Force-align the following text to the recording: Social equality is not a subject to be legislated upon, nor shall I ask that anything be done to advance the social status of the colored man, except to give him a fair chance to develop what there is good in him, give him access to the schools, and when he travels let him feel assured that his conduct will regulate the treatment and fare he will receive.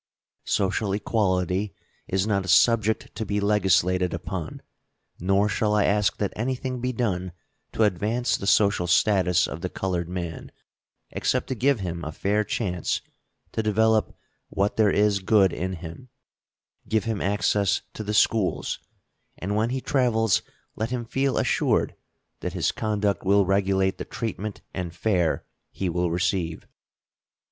Social 0.47 0.93
equality 0.93 1.75
is 2.07 2.25
not 2.25 2.43
a 2.43 2.47
subject 2.47 3.13
to 3.13 3.23
be 3.23 3.39
legislated 3.39 4.15
upon, 4.15 4.63
nor 5.19 5.47
shall 5.47 5.75
I 5.75 5.85
ask 5.85 6.17
that 6.17 6.33
anything 6.35 6.81
be 6.81 6.91
done 6.91 7.33
to 7.73 7.83
advance 7.83 8.35
the 8.35 8.47
social 8.47 8.87
status 8.87 9.45
of 9.47 9.61
the 9.61 9.69
colored 9.69 10.09
man, 10.09 10.51
except 11.11 11.45
to 11.49 11.53
give 11.53 11.81
him 11.81 12.03
a 12.03 12.11
fair 12.11 12.43
chance 12.43 13.01
to 13.51 13.61
develop 13.61 14.17
what 14.49 14.75
there 14.75 14.89
is 14.89 15.19
good 15.19 15.53
in 15.53 15.73
him, 15.73 16.09
give 16.89 17.03
him 17.03 17.21
access 17.21 17.83
to 17.93 18.03
the 18.03 18.15
schools, 18.15 18.79
and 19.37 19.55
when 19.55 19.69
he 19.69 19.81
travels 19.81 20.41
let 20.75 20.89
him 20.89 21.05
feel 21.05 21.37
assured 21.37 21.93
that 22.39 22.53
his 22.53 22.71
conduct 22.71 23.23
will 23.23 23.45
regulate 23.45 23.99
the 23.99 24.05
treatment 24.05 24.61
and 24.73 24.95
fare 24.95 25.45
he 25.69 25.89
will 25.89 26.09
receive. 26.09 26.65